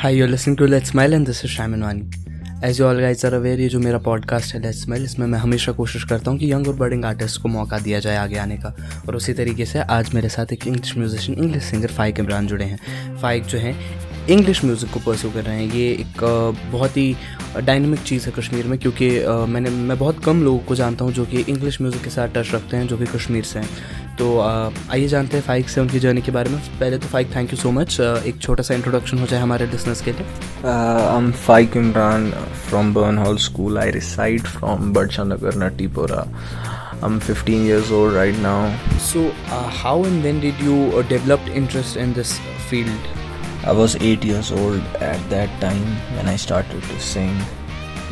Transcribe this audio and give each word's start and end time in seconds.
Hi, 0.00 0.10
you're 0.10 0.28
listening 0.28 0.54
to 0.58 0.66
Let's 0.68 0.90
Smile 0.90 1.12
and 1.12 1.26
this 1.26 1.42
is 1.42 1.50
Shaiman 1.50 1.80
Wani. 1.84 2.04
As 2.64 2.80
you 2.80 2.86
all 2.86 3.00
guys 3.00 3.24
are 3.26 3.34
aware 3.34 3.60
ये 3.60 3.68
जो 3.68 3.78
मेरा 3.80 3.98
podcast 3.98 4.54
है 4.54 4.60
let's 4.62 4.82
smell 4.82 5.04
इसमें 5.04 5.26
मैं 5.26 5.38
हमेशा 5.38 5.72
कोशिश 5.72 6.04
करता 6.10 6.30
हूँ 6.30 6.38
कि 6.38 6.52
यंग 6.52 6.68
और 6.68 6.74
बर्डिंग 6.76 7.04
आर्टिस्ट 7.04 7.40
को 7.42 7.48
मौका 7.48 7.78
दिया 7.78 7.98
जाए 8.00 8.16
आगे 8.16 8.36
आने 8.38 8.56
का। 8.56 8.74
और 9.08 9.16
उसी 9.16 9.32
तरीके 9.32 9.66
से 9.66 9.80
आज 9.80 10.12
मेरे 10.14 10.28
साथ 10.28 10.52
एक 10.52 10.66
English 10.66 10.96
musician 10.98 11.38
English 11.38 11.64
singer 11.64 11.92
Faiq 11.92 12.20
Imran 12.20 12.46
जुड़े 12.46 12.64
हैं। 12.64 13.16
फाइक 13.22 13.44
जो 13.44 13.58
हैं 13.58 13.74
इंग्लिश 14.28 14.64
म्यूज़िक 14.64 14.90
को 14.90 15.00
परस्यू 15.06 15.30
कर 15.30 15.44
रहे 15.44 15.64
हैं। 15.64 15.72
ये 15.74 15.90
एक 15.90 16.24
बहुत 16.72 16.96
ही 16.96 17.14
डायनेमिक 17.60 18.02
चीज़ 18.02 18.26
है 18.26 18.32
कश्मीर 18.38 18.66
में 18.66 18.78
क्योंकि 18.78 19.10
मैंने 19.52 19.70
मैं 19.70 19.98
बहुत 19.98 20.24
कम 20.24 20.42
लोगों 20.44 20.58
को 20.58 20.74
जानता 20.74 21.04
हूँ 21.04 21.12
जो 21.12 21.24
कि 21.24 21.44
इंग्लिश 21.48 21.80
म्यूज़िक 21.80 22.02
के 22.04 22.10
साथ 22.10 22.28
टच 22.36 22.54
रखते 22.54 22.76
हैं 22.76 22.86
जो 22.88 22.98
कि 22.98 23.06
कश्मीर 23.16 23.44
से 23.44 23.58
हैं। 23.58 24.06
तो 24.18 24.38
आइए 24.40 25.06
जानते 25.08 25.36
हैं 25.36 25.44
फाइक 25.44 25.68
से 25.68 25.80
उनकी 25.80 25.98
जर्नी 26.00 26.22
के 26.22 26.32
बारे 26.32 26.50
में 26.50 26.60
पहले 26.80 26.98
तो 26.98 27.08
Faiq 27.08 27.34
thank 27.36 27.52
you 27.52 27.58
so 27.58 27.70
much 27.70 28.00
एक 28.00 28.40
छोटा 28.42 28.62
सा 28.62 28.74
इंट्रोडक्शन 28.74 29.18
हो 29.18 29.26
जाए 29.26 29.40
हमारे 29.40 29.66
लिसनर्स 29.66 30.00
के 30.08 30.12
लिए 30.12 30.26
I 30.70 31.16
am 31.16 31.30
Faiq 31.46 31.76
Imran 31.76 32.30
from 32.68 32.92
Burn 32.94 33.18
Hall 33.18 33.38
school 33.46 33.78
I 33.78 33.90
reside 34.00 34.46
from 34.48 34.92
Badshah 34.92 35.24
Nagar 35.24 35.64
Natipora 35.64 36.26
I'm 37.00 37.20
15 37.20 37.64
years 37.64 37.90
old 37.92 38.12
right 38.12 38.36
now. 38.36 38.76
So, 39.00 39.20
uh, 39.48 39.68
how 39.70 40.02
and 40.02 40.24
when 40.24 40.40
did 40.40 40.58
you 40.58 40.78
uh, 40.92 41.02
develop 41.02 41.46
interest 41.50 41.96
in 41.96 42.12
this 42.12 42.32
field? 42.68 43.06
I 43.64 43.72
was 43.72 43.94
8 43.96 44.24
years 44.24 44.50
old 44.52 44.80
at 45.00 45.30
that 45.30 45.60
time 45.60 45.84
when 46.16 46.28
I 46.28 46.34
started 46.36 46.82
to 46.90 46.98
sing. 47.10 47.38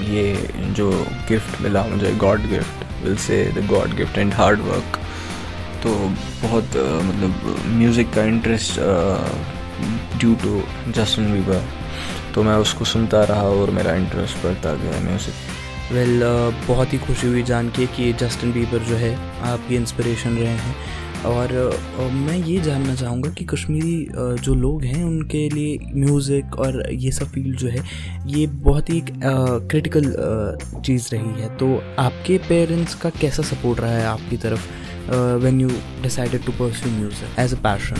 ये 0.00 0.72
जो 0.76 0.90
gift 1.28 1.60
मिला 1.62 1.82
मुझे 1.84 2.12
God 2.18 2.46
gift 2.50 2.84
will 3.02 3.16
say 3.24 3.42
the 3.56 3.66
God 3.68 3.94
gift 3.96 4.18
and 4.18 4.32
hard 4.34 4.60
work 4.62 4.99
तो 5.82 5.94
बहुत 6.42 6.76
मतलब 7.04 7.54
music 7.78 8.12
का 8.12 8.22
interest 8.24 8.80
due 10.18 10.34
to 10.34 10.62
Justin 10.92 11.32
Bieber 11.32 11.64
तो 12.34 12.42
मैं 12.42 12.54
उसको 12.56 12.84
सुनता 12.84 13.24
रहा 13.24 13.42
और 13.50 13.70
मेरा 13.70 13.94
इंटरेस्ट 13.94 14.44
बढ़ता 14.44 14.74
गया 14.74 15.00
म्यूज़िक 15.00 15.92
वेल 15.92 16.20
well, 16.20 16.68
बहुत 16.68 16.92
ही 16.92 16.98
खुशी 16.98 17.26
हुई 17.26 17.42
जान 17.42 17.68
के 17.68 17.86
कि 17.86 18.12
जस्टिन 18.12 18.52
बीबर 18.52 18.78
जो 18.88 18.96
है 18.96 19.14
आपकी 19.42 19.76
इंस्पिरेशन 19.76 20.36
रहे 20.38 20.56
हैं। 20.56 20.74
और 21.26 21.52
मैं 22.12 22.36
ये 22.36 22.60
जानना 22.60 22.94
चाहूँगा 22.94 23.30
कि 23.30 23.44
कश्मीरी 23.44 24.06
जो 24.44 24.54
लोग 24.54 24.84
हैं 24.84 25.02
उनके 25.04 25.48
लिए 25.48 25.78
म्यूज़िक 25.94 26.54
और 26.58 26.82
ये 26.92 27.10
सब 27.12 27.26
फ़ील्ड 27.26 27.56
जो 27.56 27.68
है 27.68 27.84
ये 28.26 28.46
बहुत 28.46 28.90
ही 28.90 28.98
एक 28.98 29.10
क्रिटिकल 29.70 30.04
चीज़ 30.86 31.08
रही 31.14 31.42
है। 31.42 31.48
तो 31.58 31.66
आपके 31.98 32.38
पेरेंट्स 32.48 32.94
का 32.94 33.10
कैसा 33.20 33.42
सपोर्ट 33.42 33.80
रहा 33.80 33.90
है 33.90 34.06
आपकी 34.06 34.36
तरफ़? 34.36 34.68
Uh, 35.08 35.38
when 35.38 35.58
you 35.60 35.70
decided 36.02 36.44
to 36.44 36.52
pursue 36.52 36.90
music 36.90 37.28
as 37.36 37.52
a 37.52 37.56
passion? 37.56 37.98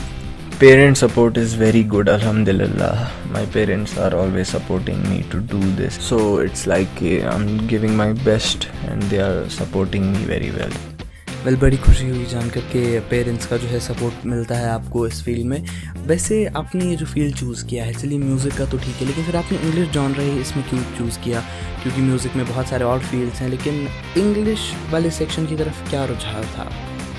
Parent 0.58 0.98
support 0.98 1.38
is 1.38 1.54
very 1.54 1.82
good, 1.82 2.06
Alhamdulillah. 2.06 3.10
My 3.30 3.46
parents 3.46 3.96
are 3.96 4.14
always 4.14 4.48
supporting 4.48 5.02
me 5.08 5.22
to 5.30 5.40
do 5.40 5.58
this. 5.72 5.98
So 6.04 6.38
it's 6.38 6.66
like 6.66 7.02
eh, 7.02 7.26
I'm 7.26 7.66
giving 7.66 7.96
my 7.96 8.12
best 8.12 8.68
and 8.88 9.00
they 9.04 9.20
are 9.20 9.48
supporting 9.48 10.12
me 10.12 10.18
very 10.18 10.50
well. 10.50 10.99
Well 11.44 11.56
बड़ी 11.56 11.76
खुशी 11.76 12.08
हुई 12.08 12.24
जानकर 12.30 12.60
के 12.72 12.98
parents 13.00 13.46
का 13.46 13.56
जो 13.56 13.68
है 13.68 13.78
support 13.80 14.24
मिलता 14.26 14.54
है 14.54 14.68
आपको 14.70 15.06
इस 15.06 15.22
फ़ील्ड 15.24 15.46
में। 15.46 15.64
वैसे 16.06 16.44
आपने 16.56 16.84
ये 16.84 16.96
जो 16.96 17.06
फ़ील्ड 17.06 17.36
चूज़ 17.36 17.64
किया 17.66 17.84
है 17.84 17.92
चलिए 17.92 18.18
म्यूज़िक 18.18 18.54
का 18.54 18.64
तो 18.64 18.78
ठीक 18.78 18.96
है 18.96 19.06
लेकिन 19.06 19.24
फिर 19.24 19.36
आपने 19.36 19.58
इंग्लिश 19.58 19.88
जॉन 19.88 20.14
रही 20.14 20.40
इसमें 20.40 20.68
क्यों 20.68 20.80
चूज़ 20.98 21.18
किया? 21.18 21.40
क्योंकि 21.82 22.02
म्यूज़िक 22.02 22.36
में 22.36 22.46
बहुत 22.46 22.66
सारे 22.66 22.84
और 22.84 22.98
फील्ड्स 23.00 23.40
हैं 23.40 23.48
लेकिन 23.48 23.86
इंग्लिश 24.16 24.70
वाले 24.92 25.10
सेक्शन 25.10 25.46
की 25.46 25.56
तरफ़ 25.56 25.88
क्या 25.90 26.04
रुझाव 26.04 26.44
था? 26.56 26.70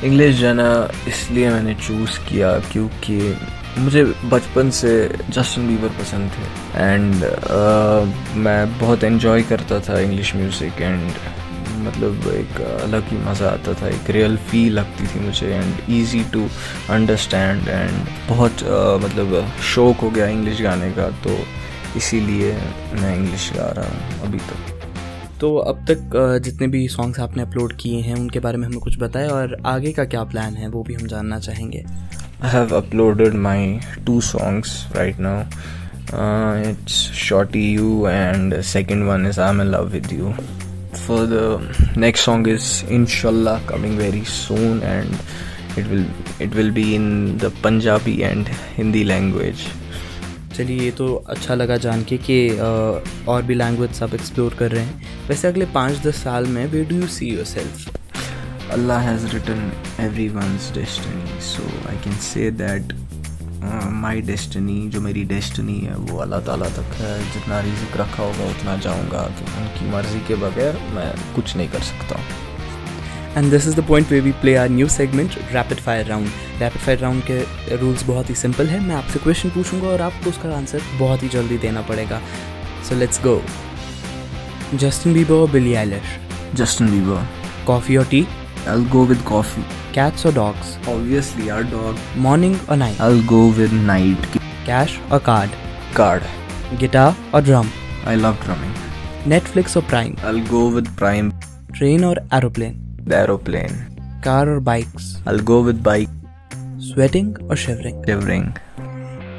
इंग्लिश 0.03 0.35
जाना 0.35 0.69
इसलिए 1.07 1.49
मैंने 1.49 1.73
चूज़ 1.87 2.19
किया 2.29 2.57
क्योंकि 2.71 3.35
मुझे 3.77 4.03
बचपन 4.05 4.69
से 4.77 4.93
जस्टिन 5.29 5.67
बीबर 5.67 5.97
पसंद 5.99 6.31
थे। 6.31 6.83
एंड 6.83 7.13
uh, 7.15 8.35
मैं 8.37 8.79
बहुत 8.79 9.03
इन्जॉय 9.03 9.43
करता 9.43 9.79
था 9.79 9.99
इंग्लिश 9.99 10.35
म्यूज़िक 10.35 10.81
एंड 10.81 11.11
मतलब 11.81 12.27
एक 12.33 12.61
अलग 12.61 13.09
ही 13.09 13.17
मज़ा 13.17 13.49
आता 13.49 13.73
था 13.73 13.87
एक 13.87 14.09
रियल 14.09 14.37
फील 14.49 14.73
लगती 14.73 15.07
थी 15.07 15.19
मुझे 15.19 15.47
and 15.47 15.73
easy 15.89 16.23
to 16.33 16.47
understand 16.89 17.67
and 17.67 18.05
बहुत 18.29 18.51
uh, 18.51 19.03
मतलब 19.03 19.51
शौक 19.75 19.97
हो 19.97 20.09
गया 20.09 20.27
इंग्लिश 20.27 20.61
गाने 20.61 20.91
का 20.91 21.09
तो 21.23 21.37
इसीलिए 21.97 22.53
मैं 22.93 23.15
इंग्लिश 23.15 23.51
गा 23.53 23.71
रहा 23.77 23.87
हूँ 23.87 24.21
अभी 24.21 24.37
तक 24.37 24.77
तो 25.41 25.55
अब 25.57 25.85
तक 25.89 26.11
जितने 26.43 26.67
भी 26.67 26.87
सॉन्ग्स 26.87 27.19
आपने 27.19 27.43
अपलोड 27.43 27.73
किए 27.77 28.01
हैं 28.01 28.15
उनके 28.15 28.39
बारे 28.39 28.57
में 28.57 28.67
हमें 28.67 28.79
कुछ 28.79 28.97
बताएँ 28.99 29.27
और 29.27 29.57
आगे 29.65 29.91
का 29.91 30.05
क्या 30.05 30.23
प्लान 30.23 30.53
है 30.53 30.67
वो 30.69 30.83
भी 30.83 30.93
हम 30.93 31.07
जानना 31.07 31.39
चाहेंगे। 31.39 31.83
I 32.43 32.51
have 32.51 32.75
uploaded 32.77 33.33
my 33.33 33.79
two 34.05 34.19
songs 34.21 34.75
right 34.95 35.19
now 35.19 36.69
it's 36.69 36.99
shorty 37.19 37.71
you 37.73 38.07
and 38.07 38.61
second 38.61 39.03
one 39.03 39.25
is 39.27 39.39
I 39.41 39.49
am 39.49 39.61
love 39.61 39.87
with 39.87 40.13
you 40.13 40.33
for 40.95 41.25
the 41.27 41.95
next 41.97 42.25
song 42.25 42.47
is 42.47 42.73
इनशाला 42.93 43.57
coming 43.69 43.97
very 43.97 44.23
soon 44.27 44.81
and 44.83 45.15
it 45.73 45.87
will 45.87 46.05
it 46.39 46.53
will 46.53 46.71
be 46.71 46.95
in 46.95 47.37
the 47.37 47.49
Punjabi 47.61 48.23
and 48.23 48.49
Hindi 48.77 49.03
language. 49.05 49.67
चलिए 50.55 50.79
ये 50.79 50.91
तो 50.91 51.13
अच्छा 51.29 51.55
लगा 51.55 51.75
जान 51.77 52.03
के 52.03 52.17
कि 52.19 52.37
और 53.29 53.43
भी 53.43 53.55
लैंग्वेज 53.55 53.91
सब 53.95 54.13
एक्सप्लोर 54.13 54.55
कर 54.59 54.71
रहे 54.71 54.83
हैं 54.83 55.27
वैसे 55.27 55.47
अगले 55.47 55.65
पाँच 55.73 55.99
दस 56.07 56.23
साल 56.23 56.45
में 56.47 56.65
where 56.71 56.83
do 56.85 56.95
you 56.95 57.07
see 57.09 57.29
yourself 57.45 58.71
Allah 58.71 58.99
has 59.01 59.25
written 59.33 59.71
every 59.99 60.27
one's 60.29 60.71
destiny 60.75 61.39
so 61.43 61.63
I 61.89 61.97
can 62.03 62.17
say 62.23 62.51
that 62.57 62.93
my 63.63 64.21
destiny 64.21 64.87
जो 64.89 65.01
मेरी 65.01 65.23
डेस्टिनी 65.23 65.77
है 65.79 65.95
वो 65.95 66.17
अल्लाह 66.17 66.39
ताला 66.39 66.69
तक 66.77 66.93
है। 66.99 67.17
जितना 67.33 67.59
रिजिक 67.59 67.97
रखा 67.97 68.23
होगा 68.23 68.49
उतना 68.49 68.75
जाऊँगा। 68.77 69.21
कि 69.37 69.43
उनकी 69.61 69.89
मर्ज़ी 69.91 70.19
के 70.27 70.35
बगैर 70.35 70.77
मैं 70.95 71.11
कुछ 71.35 71.55
नहीं 71.57 71.67
कर 71.69 71.81
सकता। 71.81 72.17
हूँ 72.17 72.25
and 73.37 73.49
this 73.51 73.67
is 73.67 73.75
the 73.75 73.83
point 73.87 74.11
where 74.11 74.19
we 74.19 74.31
play 74.41 74.55
our 74.55 74.69
new 74.69 74.87
segment 74.87 75.35
rapid 75.51 75.79
fire 75.79 76.05
round 76.05 76.27
rapid 76.59 76.81
fire 76.81 76.99
round 76.99 77.23
के 77.29 77.75
रूल्स 77.75 78.03
बहुत 78.03 78.29
ही 78.29 78.35
सिंपल 78.35 78.67
है। 78.67 78.79
मैं 78.87 78.95
आपसे 78.95 79.19
क्वेश्चन 79.19 79.49
पूछूँगा 79.49 79.87
और 79.87 80.01
आपको 80.01 80.29
उसका 80.29 80.55
आंसर 80.57 80.81
बहुत 80.99 81.23
ही 81.23 81.29
जल्दी 81.29 81.57
देना 81.57 81.81
पड़ेगा। 81.81 82.21
So 82.89 82.95
let's 82.95 83.21
go 83.23 83.41
Justin 84.73 85.13
Bieber 85.13 85.35
और 85.35 85.51
Billie 85.51 85.73
Eilish 85.73 86.17
Justin 86.55 86.91
Bieber 86.91 87.27
coffee 87.67 87.97
और 87.97 88.05
tea 88.05 88.27
I'll 88.61 88.83
go 88.93 88.99
with 89.09 89.21
coffee. 89.27 89.80
Cats 89.93 90.25
or 90.25 90.31
dogs? 90.31 90.77
Obviously, 90.87 91.51
our 91.51 91.63
dog. 91.63 91.97
Morning 92.15 92.57
or 92.69 92.77
night? 92.77 92.99
I'll 93.01 93.21
go 93.23 93.47
with 93.47 93.73
night. 93.73 94.17
Cash 94.65 94.99
or 95.11 95.19
card? 95.19 95.49
Card. 95.93 96.23
Guitar 96.79 97.13
or 97.33 97.41
drum? 97.41 97.69
I 98.05 98.15
love 98.15 98.39
drumming. 98.45 98.73
Netflix 99.25 99.75
or 99.75 99.81
Prime? 99.81 100.15
I'll 100.23 100.43
go 100.45 100.69
with 100.69 100.95
Prime. 100.95 101.33
Train 101.73 102.05
or 102.05 102.15
aeroplane? 102.31 102.79
The 103.03 103.17
aeroplane. 103.17 103.75
Car 104.21 104.49
or 104.49 104.59
bikes? 104.61 105.17
I'll 105.25 105.39
go 105.39 105.61
with 105.61 105.83
bike. 105.83 106.09
Sweating 106.79 107.35
or 107.49 107.57
shivering? 107.57 108.01
Shivering. 108.07 108.55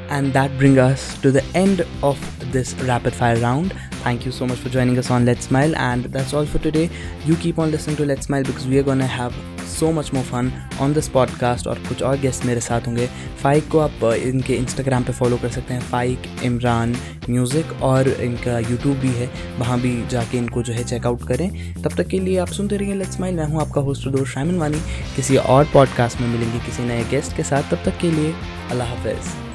And 0.09 0.33
that 0.33 0.55
brings 0.59 0.77
us 0.77 1.17
to 1.21 1.31
the 1.31 1.43
end 1.55 1.85
of 2.03 2.19
this 2.51 2.75
rapid 2.83 3.15
fire 3.15 3.37
round. 3.37 3.73
Thank 4.03 4.25
you 4.25 4.31
so 4.33 4.45
much 4.45 4.57
for 4.57 4.69
joining 4.69 4.97
us 4.97 5.09
on 5.09 5.25
Let's 5.25 5.45
Smile, 5.45 5.73
and 5.77 6.07
that's 6.13 6.33
all 6.33 6.45
for 6.45 6.59
today. 6.59 6.89
You 7.25 7.35
keep 7.37 7.59
on 7.59 7.71
listening 7.71 7.95
to 7.97 8.05
Let's 8.05 8.25
Smile 8.25 8.43
because 8.43 8.65
we 8.67 8.79
are 8.79 8.87
gonna 8.91 9.11
have 9.17 9.41
so 9.73 9.91
much 9.91 10.13
more 10.13 10.23
fun 10.23 10.51
on 10.81 10.93
this 10.93 11.07
podcast 11.09 11.67
और 11.67 11.79
कुछ 11.87 12.01
और 12.03 12.17
guest 12.19 12.45
मेरे 12.45 12.61
साथ 12.61 12.87
होंगे. 12.87 13.05
फ़ाइक 13.41 13.67
को 13.71 13.79
आप 13.79 14.03
इनके 14.03 14.55
Instagram 14.55 15.03
पे 15.03 15.13
फॉलो 15.13 15.37
कर 15.37 15.49
सकते 15.49 15.73
हैं. 15.73 15.81
फ़ाइक 15.81 16.43
इमरान 16.43 16.95
म्यूज़िक 17.29 17.71
और 17.83 18.07
इनका 18.07 18.57
यूट्यूब 18.59 18.97
भी 18.97 19.11
है. 19.15 19.29
वहाँ 19.59 19.79
भी 19.81 19.95
जाके 20.11 20.37
इनको 20.37 20.63
जो 20.63 20.73
है 20.73 20.83
चेकआउट 20.83 21.27
करें. 21.27 21.49
तब 21.83 21.95
तक 21.97 22.07
के 22.07 22.19
लिए 22.19 22.37
आप 22.39 22.51
सुनते 22.57 22.77
रहिए 22.77 22.95
लेट्स 22.95 23.19
माइल 23.19 23.35
मैं 23.35 23.45
हूँ 23.45 23.61
आपका 23.61 23.81
होस्ट 23.81 24.07
दोस्त 24.07 24.33
शामिन 24.33 24.59
वानी 24.59 24.81
किसी 25.15 25.37
और 25.37 25.69
पॉडकास्ट 25.73 26.21
में 26.21 26.27
मिलेंगे 26.27 26.59
किसी 26.65 26.83
नए 26.83 27.03
गेस्ट 27.11 27.35
के 27.37 27.43
साथ. 27.43 27.71
तब 27.71 27.83
तक 27.85 27.97
के 28.01 28.11
लिए 28.11 28.33
अल्लाह 28.71 28.87
हाफिज़. 28.87 29.52